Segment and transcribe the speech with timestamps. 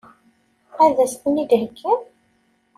[0.83, 1.93] Ad sen-ten-id-iheggi?